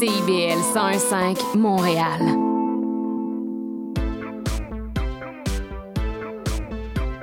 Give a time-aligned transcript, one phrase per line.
[0.00, 2.22] CIBL 101.5 Montréal.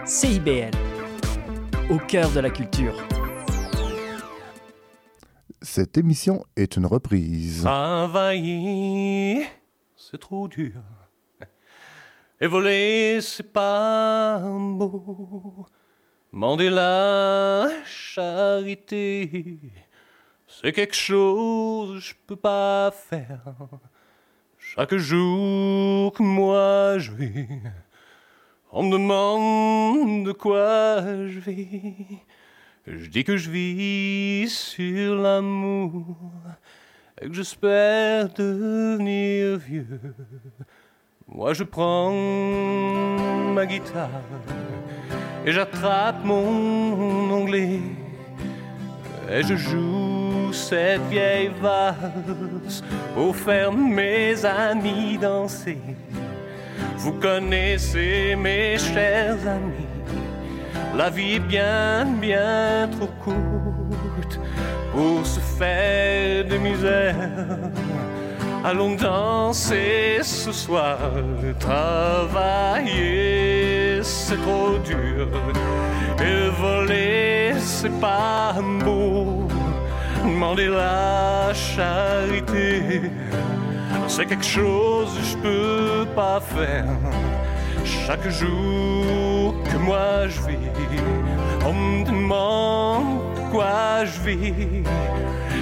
[0.06, 0.70] CIBL,
[1.90, 2.94] au cœur de la culture.
[5.60, 7.64] Cette émission est une reprise.
[7.64, 9.48] Travailler,
[9.96, 10.80] c'est trop dur.
[12.40, 15.66] Et voler, c'est pas beau.
[16.32, 19.62] Mander la charité,
[20.60, 23.42] c'est quelque chose que je peux pas faire.
[24.58, 27.48] Chaque jour que moi je vis,
[28.72, 32.18] on me demande de quoi je vis.
[32.88, 36.18] Je dis que je vis sur l'amour
[37.22, 40.00] et que j'espère devenir vieux.
[41.28, 42.12] Moi je prends
[43.54, 44.10] ma guitare
[45.46, 47.80] et j'attrape mon onglet
[49.30, 50.07] et je joue
[50.54, 53.36] cette vieille valse pour
[53.74, 55.80] mes amis danser.
[56.98, 59.88] Vous connaissez mes chers amis,
[60.96, 64.40] la vie est bien, bien trop courte
[64.92, 67.16] pour se faire de misère.
[68.64, 70.98] Allons danser ce soir,
[71.60, 73.18] travailler
[74.04, 75.28] c'est trop dur,
[76.20, 79.47] et voler c'est pas beau,
[80.38, 83.02] demander la charité,
[84.08, 86.86] c'est quelque chose que je peux pas faire.
[87.84, 90.70] Chaque jour que moi je vis,
[91.66, 93.22] on me demande
[93.52, 94.84] quoi je vis.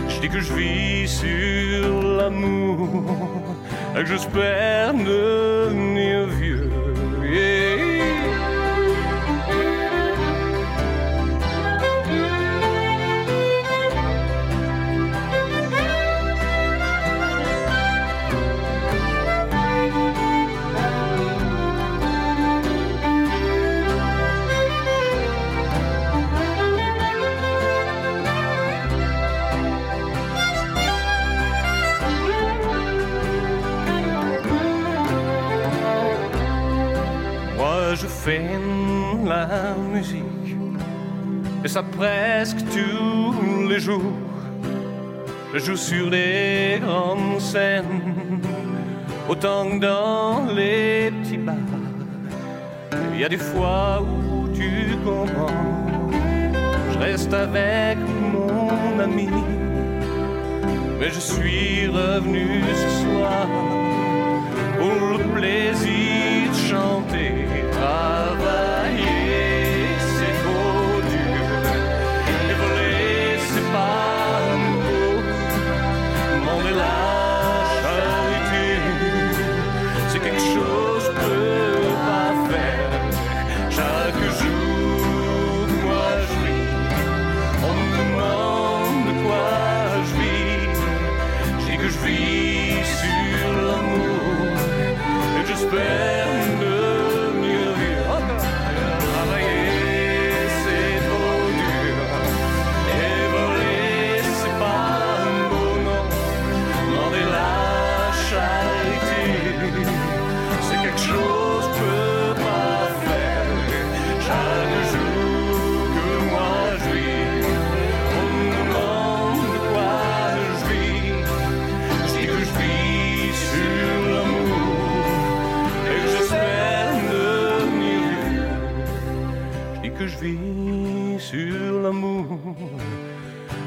[0.09, 2.89] Je dis que je vis sur l'amour
[3.95, 6.54] et que j'espère devenir vieux.
[45.59, 48.41] Joue sur des grandes scènes
[49.29, 51.55] autant que dans les petits bars.
[53.13, 56.09] Il y a des fois où tu comprends,
[56.91, 57.97] je reste avec
[58.33, 59.29] mon ami.
[60.99, 63.47] Mais je suis revenu ce soir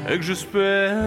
[0.09, 0.97] et que j'espère.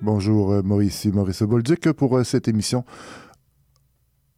[0.00, 2.84] Bonjour euh, Maurice, ici Maurice Bolduc pour euh, cette émission.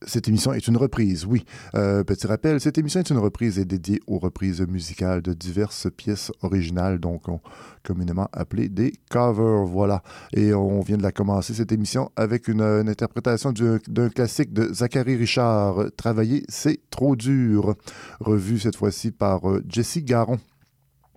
[0.06, 1.44] Cette émission est une reprise, oui.
[1.75, 5.88] Euh, petit rappel, cette émission est une reprise et dédiée aux reprises musicales de diverses
[5.94, 7.41] pièces originales, donc on-
[7.82, 10.02] communément appelées des covers, voilà.
[10.32, 14.55] Et on vient de la commencer, cette émission, avec une, une interprétation du- d'un classique
[14.55, 17.75] de Zachary Richard, Travailler, c'est trop dur,
[18.20, 20.38] revu cette fois-ci par euh, Jessie Garon.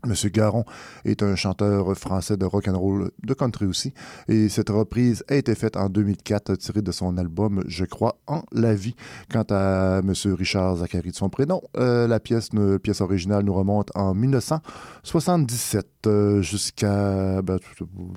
[0.06, 0.66] Monsieur Garon
[1.06, 3.94] est un chanteur français de rock and roll, de country aussi,
[4.28, 8.42] et cette reprise a été faite en 2004, tirée de son album Je crois en
[8.52, 8.96] la vie.
[9.32, 12.50] Quant à Monsieur Richard Zachary de son prénom, euh, la pièce,
[13.00, 17.60] originale nous remonte en 1977 euh, jusqu'à ben,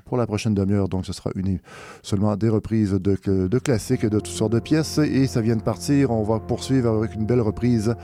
[0.05, 1.61] pour la prochaine demi-heure, donc ce sera une,
[2.03, 5.63] seulement des reprises de, de classiques de toutes sortes de pièces, et ça vient de
[5.63, 6.11] partir.
[6.11, 7.95] On va poursuivre avec une belle reprise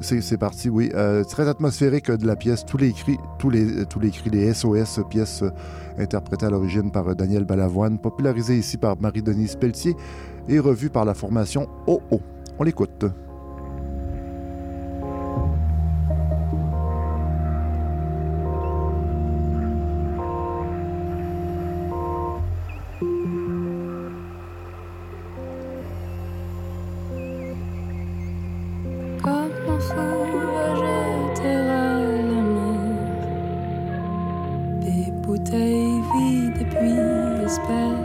[0.00, 0.90] c'est parti, oui.
[0.94, 2.64] Euh, très atmosphérique de la pièce.
[2.64, 5.50] Tous les cris, tous les, tous les les SOS, pièce euh,
[5.98, 9.94] interprétée à l'origine par euh, Daniel Balavoine, popularisée ici par Marie-Denise Pelletier
[10.48, 12.20] et revue par la formation OO.
[12.58, 13.04] On l'écoute.
[34.80, 38.04] des bouteilles vides et puis espère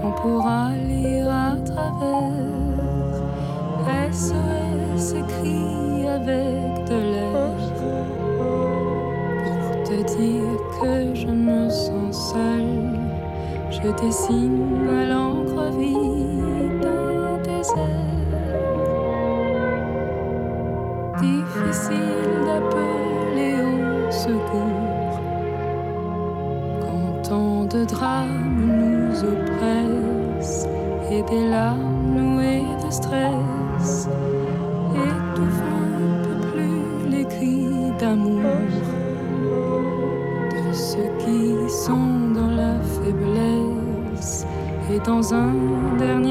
[0.00, 2.54] qu'on pourra lire à travers.
[4.12, 7.56] SOS écrit avec de l'air
[9.44, 13.00] pour te dire que je me sens seule.
[13.70, 18.14] Je dessine à l'encre vide un désert.
[21.20, 24.83] Difficile d'appeler au secours
[27.86, 30.66] drame nous oppresse
[31.10, 34.08] et des larmes nouées de stress.
[34.94, 35.88] Étouffant
[36.24, 38.42] peu plus les cris d'amour
[40.50, 44.46] de ceux qui sont dans la faiblesse
[44.92, 45.52] et dans un
[45.98, 46.23] dernier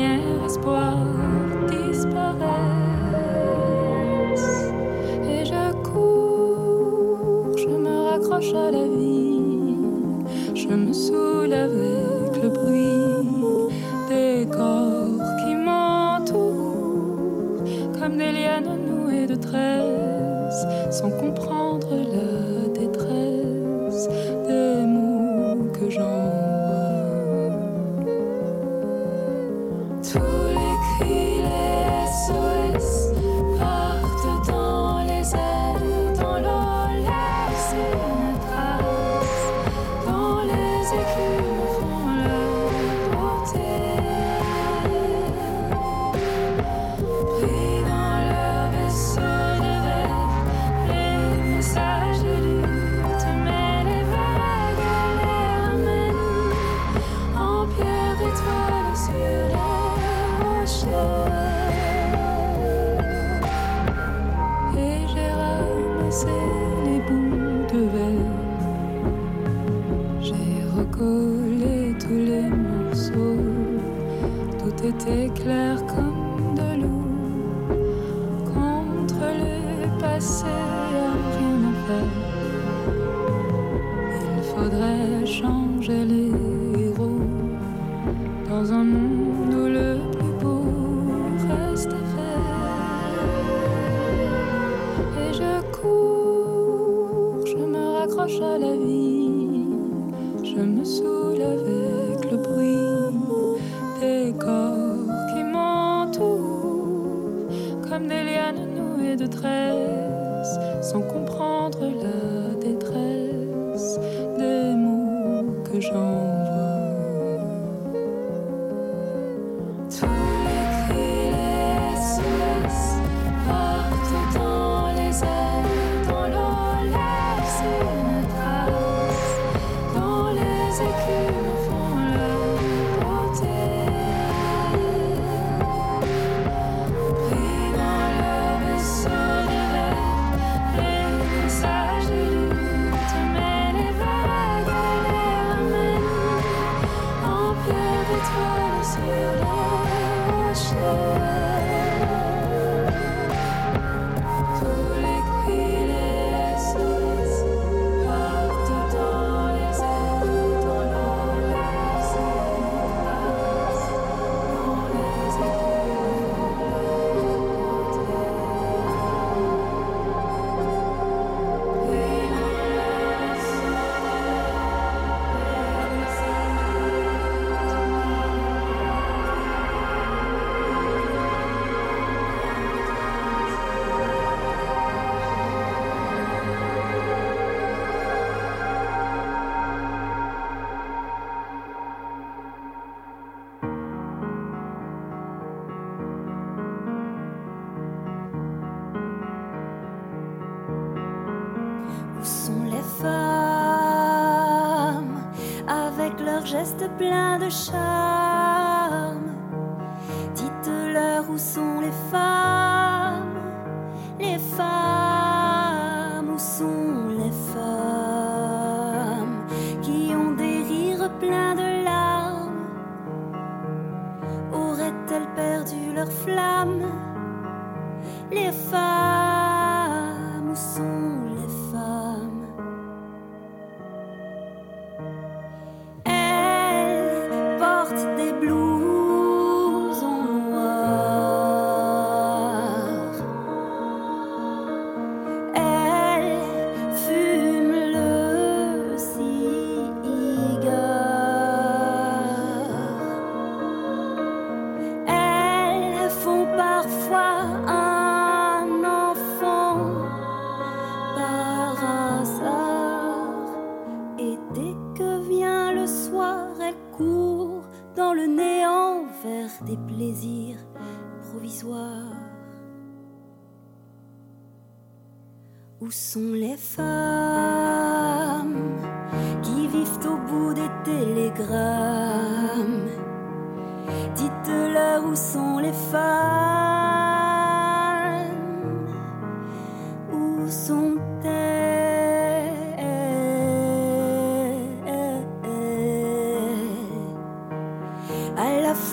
[207.54, 207.93] shine.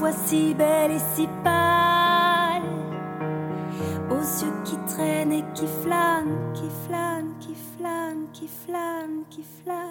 [0.00, 2.62] fois si belle et si pâle,
[4.10, 9.89] aux yeux qui traînent et qui flânent, qui flânent, qui flânent, qui flânent, qui flânent.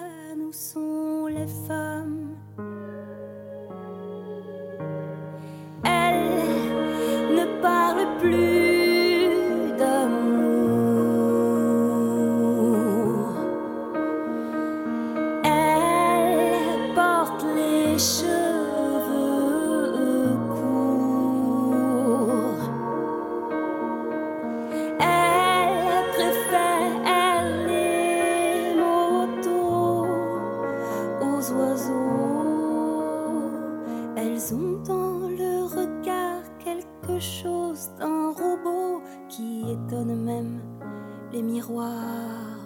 [41.32, 42.60] les miroirs.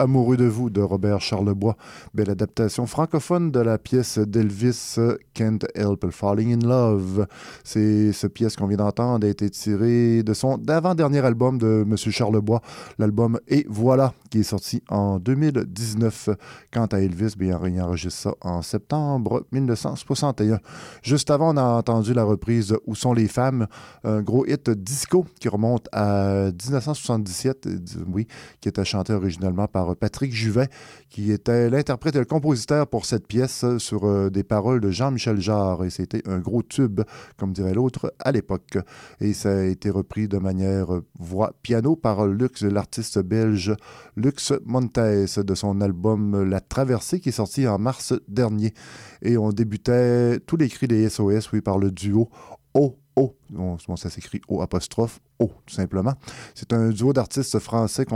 [0.00, 1.76] Amoureux de vous de Robert Charlebois.
[2.14, 4.96] Belle adaptation francophone de la pièce d'Elvis
[5.40, 7.26] Can't Help Falling in Love.
[7.64, 11.96] C'est ce pièce qu'on vient d'entendre a été tirée de son d'avant-dernier album de M.
[11.96, 12.60] Charlebois,
[12.98, 16.28] l'album Et voilà, qui est sorti en 2019.
[16.70, 20.58] Quant à Elvis, bien, il enregistre ça en septembre 1961.
[21.02, 23.66] Juste avant, on a entendu la reprise Où sont les femmes,
[24.04, 27.66] un gros hit disco qui remonte à 1977,
[28.12, 28.26] oui,
[28.60, 30.68] qui était chanté originalement par Patrick Juvet,
[31.08, 35.29] qui était l'interprète et le compositeur pour cette pièce sur euh, des paroles de Jean-Michel
[35.38, 35.84] Jarre.
[35.84, 37.00] Et c'était un gros tube,
[37.36, 38.78] comme dirait l'autre, à l'époque.
[39.20, 43.74] Et ça a été repris de manière euh, voix piano par Lux, l'artiste belge
[44.16, 48.74] Lux Montes, de son album La Traversée, qui est sorti en mars dernier.
[49.22, 52.28] Et on débutait tous les cris des SOS, oui, par le duo
[52.74, 53.34] O O.
[53.50, 56.14] Bon, ça s'écrit O apostrophe O, tout simplement.
[56.54, 58.06] C'est un duo d'artistes français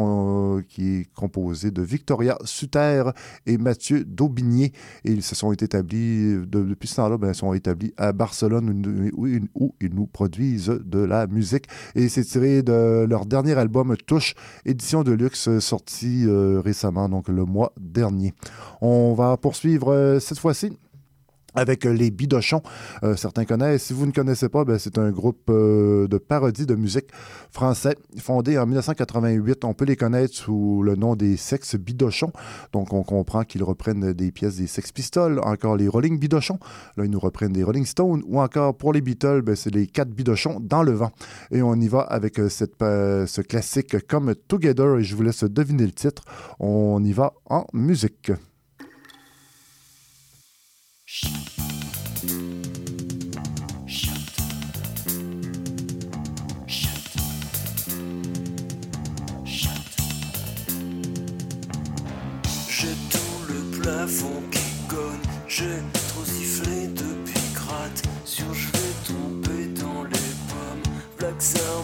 [0.68, 3.04] qui est composé de Victoria Suter
[3.46, 4.72] et Mathieu Daubigné.
[5.04, 9.74] Ils se sont établis, depuis ce temps-là, ben, ils sont établis à Barcelone où, où,
[9.80, 11.66] ils nous produisent de la musique.
[11.94, 14.34] Et c'est tiré de leur dernier album Touche,
[14.64, 18.34] édition de luxe, sorti euh, récemment, donc le mois dernier.
[18.80, 20.72] On va poursuivre euh, cette fois-ci
[21.54, 22.62] avec euh, les Bidochons.
[23.02, 23.84] Euh, certains connaissent.
[23.84, 27.06] Si vous ne connaissez pas, ben, c'est un groupe euh, de parodie de musique
[27.50, 29.64] français fondé en 1988.
[29.64, 32.32] On peut les connaître sous le nom des Sex Bidochons.
[32.72, 36.58] Donc, on comprend qu'ils reprennent des pièces des Sex Pistols, encore les Rolling Bidochons.
[36.96, 38.22] Là, ils nous reprennent des Rolling Stones.
[38.26, 41.10] Ou encore, pour les Beatles, ben, c'est les quatre Bidochons dans le vent.
[41.50, 44.98] Et on y va avec ce classique comme Together.
[44.98, 46.24] Et je vous laisse deviner le titre.
[46.58, 48.32] On y va en musique.
[51.16, 51.28] J'ai
[63.10, 65.64] tout le plafond qui cogne, j'ai
[66.08, 68.02] trop sifflé depuis gratte.
[68.24, 70.82] Sur je vais tomber dans les pommes.
[71.18, 71.36] Black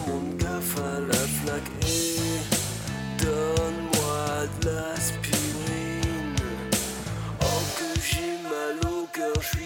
[0.07, 5.20] mon gaffe à la flaque et donne-moi de l'aspirine.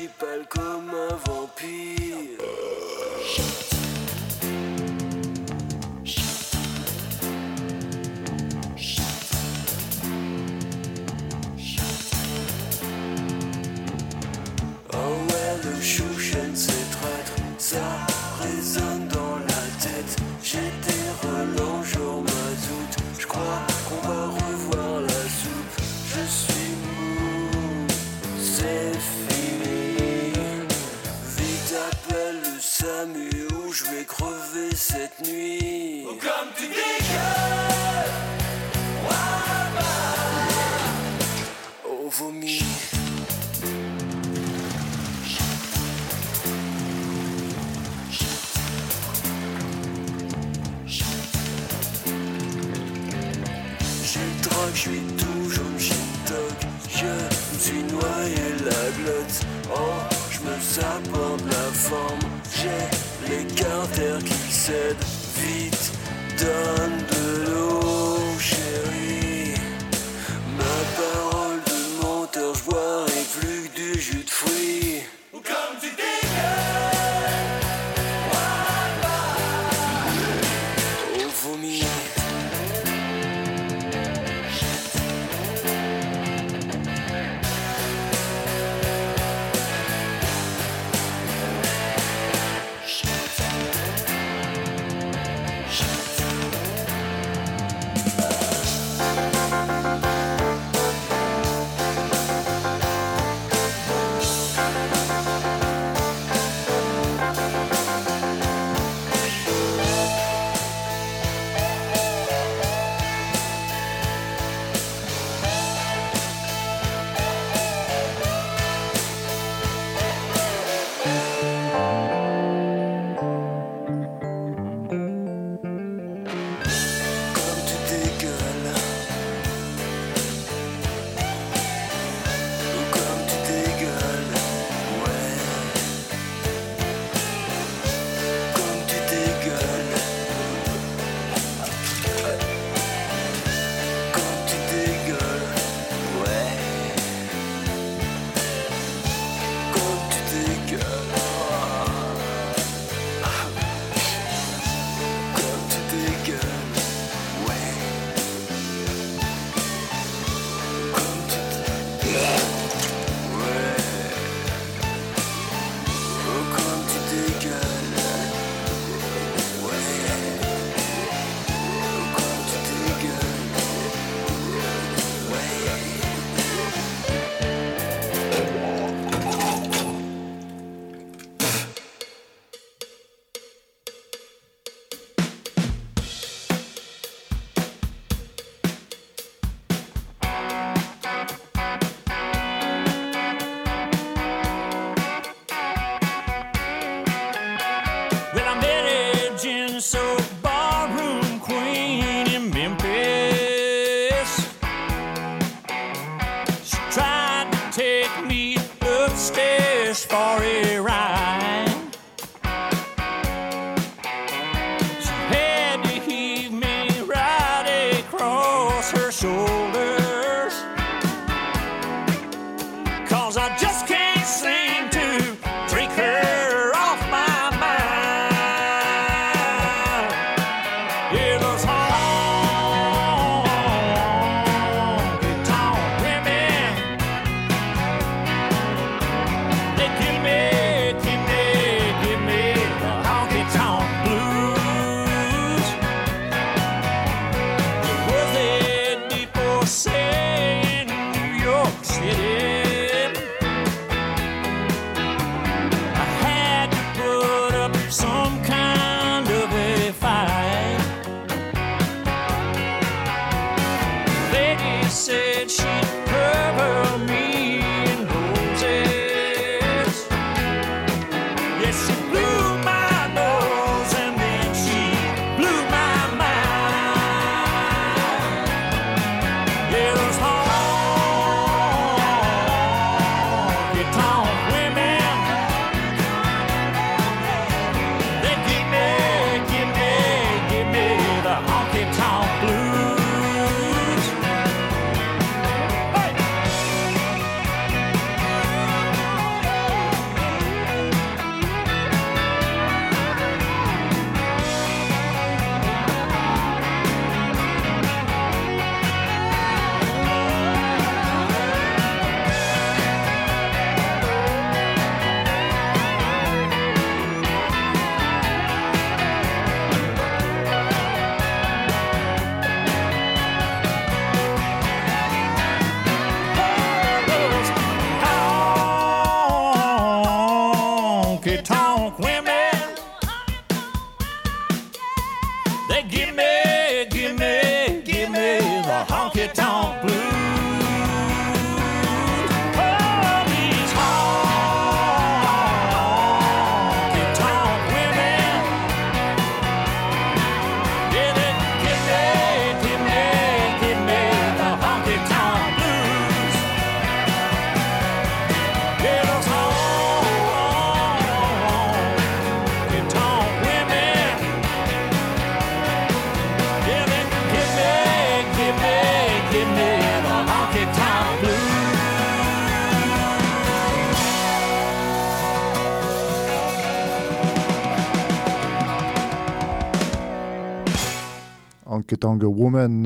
[0.08, 2.40] Pâle comme un vampire.
[57.96, 59.40] Noyé la glotte.
[59.74, 59.80] Oh,
[60.32, 62.26] je me saborde la forme.
[62.56, 65.06] J'ai les carters qui cèdent.
[65.38, 65.92] Vite,
[66.40, 68.15] donne de l'eau,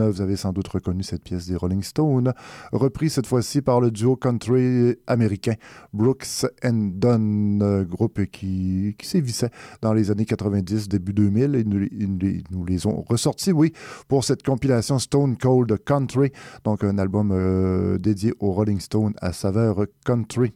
[0.08, 2.34] vous avez sans doute reconnu cette pièce des Rolling Stones,
[2.72, 5.56] reprise cette fois-ci par le duo country américain
[5.94, 9.50] Brooks and Dunn, groupe qui, sévissait
[9.82, 13.74] dans les années 90, début 2000, et nous, ils nous les ont ressortis, oui,
[14.08, 16.32] pour cette compilation Stone Cold Country,
[16.64, 20.54] donc un album euh, dédié aux Rolling Stones à saveur country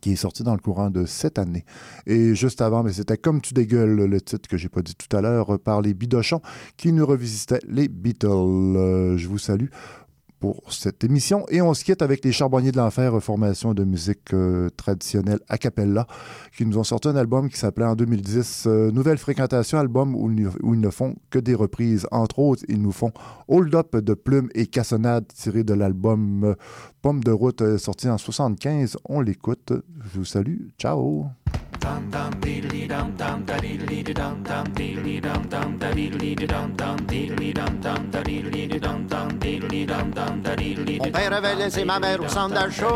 [0.00, 1.64] qui est sorti dans le courant de cette année.
[2.06, 5.14] Et juste avant, mais c'était Comme tu dégueules, le titre que j'ai pas dit tout
[5.16, 6.40] à l'heure, par les Bidochons,
[6.76, 8.28] qui nous revisitaient les Beatles.
[8.28, 9.68] Euh, je vous salue
[10.42, 11.46] pour cette émission.
[11.50, 15.56] Et on se quitte avec les Charbonniers de l'Enfer, formation de musique euh, traditionnelle a
[15.56, 16.08] cappella,
[16.56, 20.28] qui nous ont sorti un album qui s'appelait en 2010 euh, Nouvelle Fréquentation, album où,
[20.32, 22.08] ils- ne font que des reprises.
[22.10, 23.12] Entre autres, ils nous font
[23.46, 26.54] Hold Up de Plume et Cassonade, tiré de l'album euh,
[27.02, 28.96] Pomme de route, sorti en 75.
[29.08, 29.72] On l'écoute.
[30.12, 30.70] Je vous salue.
[30.76, 31.26] Ciao!
[40.98, 42.86] Mon père avait laissé ma mère au centre d'achat.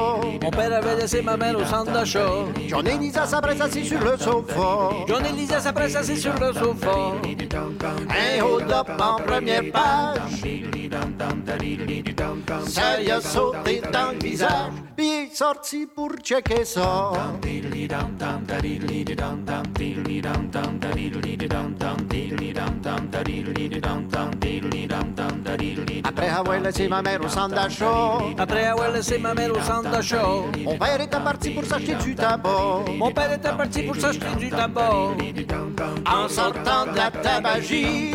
[0.42, 2.30] Mon père avait laissé ma mère au centre d'achat.
[2.68, 4.90] J'en ai Lisa s'apprête assis sur le sofa.
[5.08, 7.12] John et Lisa s'apprêtent assis sur le sofa.
[8.10, 10.44] Un hold-up en première page.
[12.66, 14.50] Ça y a sauté dans le visage.
[14.96, 17.12] Puis sorti pour checker ça.
[26.04, 28.18] Après avoir laissé ma mère au centre d'achat.
[28.38, 30.26] Après avoir laissé ma mère au centre d'achat.
[30.64, 32.84] Mon père était parti pour s'acheter du tabac.
[32.96, 35.10] Mon père était parti pour s'acheter du tabac.
[36.06, 38.14] En sortant de la tabagie,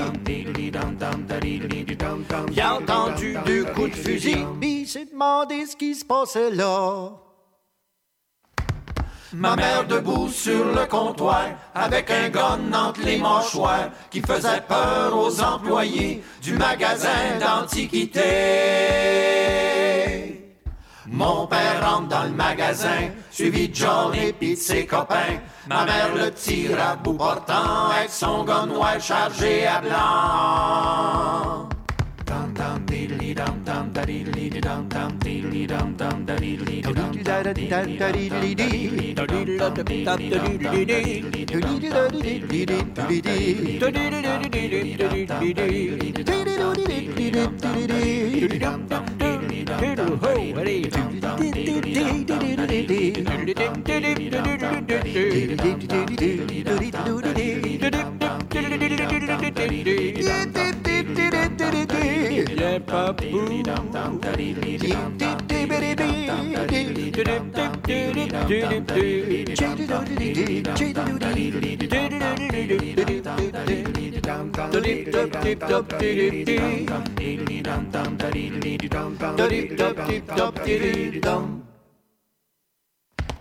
[2.54, 4.46] il a entendu deux coups de fusil.
[4.60, 6.71] Puis il s'est demandé ce qui se passait là.
[9.34, 15.18] Ma mère debout sur le comptoir, avec un gun entre les mâchoires, qui faisait peur
[15.18, 18.22] aux employés du magasin d'antiquités.
[21.08, 25.40] Mon père rentre dans le magasin, suivi de John et pis de ses copains.
[25.70, 31.70] Ma mère le tire à bout portant, avec son gun noir chargé à blanc.
[65.18, 65.51] Diddly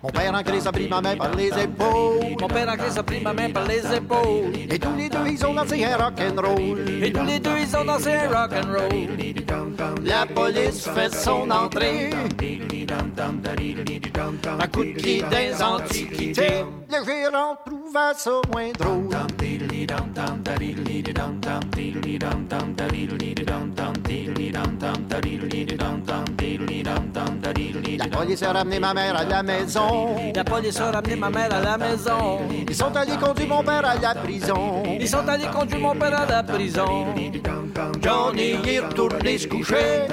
[0.02, 2.36] Mon père crise a pris ma main par les épaules.
[2.40, 4.56] Mon père crise a pris ma main par les épaules.
[4.70, 7.02] Et tous les deux, ils ont dansé un rock'n'roll.
[7.02, 8.90] Et tous les deux, ils ont dansé un rock'n'roll.
[10.04, 12.10] La police fait son entrée.
[14.58, 16.64] À coup de des antiquités.
[16.90, 18.72] Le gérant trouva ça moins.
[27.98, 30.16] La police a ramené ma mère à la maison.
[30.34, 32.40] La police a ramené ma mère à la maison.
[32.68, 34.82] Ils sont allés conduire mon père à la prison.
[35.00, 37.06] Ils sont allés conduire mon père à la prison.
[38.02, 40.06] Johnny est retourné se coucher.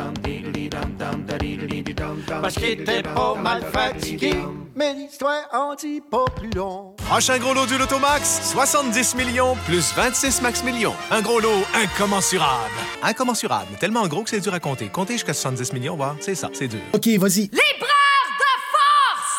[2.41, 4.33] Parce qu'il était pas mal fatigué.
[4.77, 6.93] Mais l'histoire en dit pas plus long.
[7.09, 10.93] Prochain gros lot du Lotomax, 70 millions plus 26 max millions.
[11.09, 12.75] Un gros lot incommensurable.
[13.01, 14.87] Incommensurable, tellement gros que c'est dur à compter.
[14.89, 16.79] Compter jusqu'à 70 millions, voir, c'est ça, c'est dur.
[16.93, 17.47] OK, vas-y.
[17.47, 17.96] De force!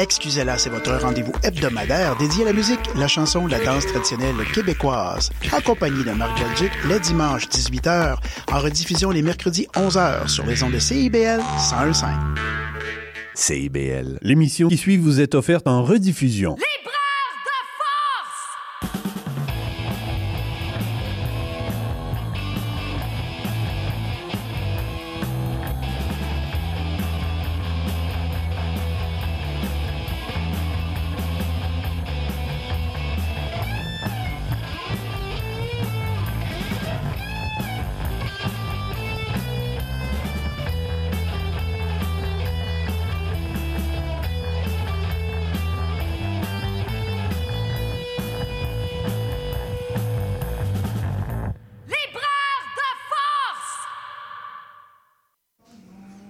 [0.00, 5.28] Excusez-la, c'est votre rendez-vous hebdomadaire dédié à la musique, la chanson, la danse traditionnelle québécoise.
[5.52, 8.16] Accompagné de Marc Belgique, les dimanches 18h,
[8.50, 12.06] en rediffusion les mercredis 11h sur les ondes de CIBL 101.5.
[13.34, 14.18] CIBL.
[14.22, 16.56] L'émission qui suit vous est offerte en rediffusion.